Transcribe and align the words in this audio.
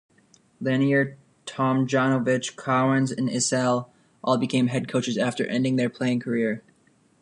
Lanier, 0.59 1.19
Tomjanovich, 1.45 2.55
Cowens 2.55 3.11
and 3.15 3.29
Issel 3.29 3.87
all 4.23 4.35
became 4.39 4.65
head 4.65 4.87
coaches 4.87 5.15
after 5.15 5.45
ending 5.45 5.75
their 5.75 5.91
playing 5.91 6.19
career. 6.21 6.63